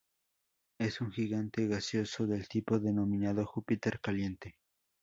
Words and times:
Es 0.79 0.99
un 0.99 1.11
gigante 1.11 1.67
gaseoso 1.67 2.25
del 2.25 2.47
tipo 2.47 2.79
denominado 2.79 3.45
Júpiter 3.45 3.99
caliente. 3.99 4.57